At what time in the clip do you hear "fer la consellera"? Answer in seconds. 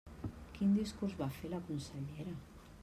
1.37-2.37